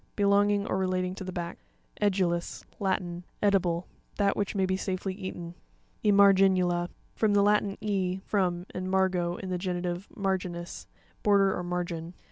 [0.15, 1.59] Belonging or relating to the back.
[2.01, 3.23] E'puuis.—Latin.
[3.39, 3.85] Edible;
[4.15, 5.53] that which may be safely eaten.
[6.03, 10.87] Emarei'nuta.—From the Latin, e, from, and margo, in the genitive, marginis,
[11.21, 12.15] border or margin.